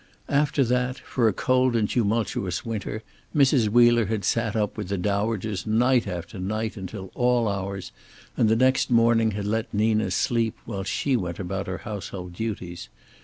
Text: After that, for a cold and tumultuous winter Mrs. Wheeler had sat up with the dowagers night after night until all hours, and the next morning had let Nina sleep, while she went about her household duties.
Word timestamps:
After 0.29 0.63
that, 0.63 0.97
for 0.97 1.27
a 1.27 1.31
cold 1.33 1.75
and 1.75 1.87
tumultuous 1.87 2.65
winter 2.65 3.03
Mrs. 3.35 3.67
Wheeler 3.69 4.07
had 4.07 4.25
sat 4.25 4.55
up 4.55 4.75
with 4.75 4.87
the 4.87 4.97
dowagers 4.97 5.67
night 5.67 6.07
after 6.07 6.39
night 6.39 6.75
until 6.75 7.11
all 7.13 7.47
hours, 7.47 7.91
and 8.35 8.49
the 8.49 8.55
next 8.55 8.89
morning 8.89 9.29
had 9.37 9.45
let 9.45 9.71
Nina 9.71 10.09
sleep, 10.09 10.57
while 10.65 10.83
she 10.83 11.15
went 11.15 11.37
about 11.37 11.67
her 11.67 11.77
household 11.85 12.33
duties. 12.33 12.89